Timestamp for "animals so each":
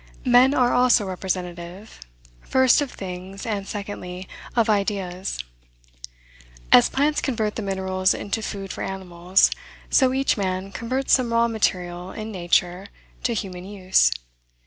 8.81-10.37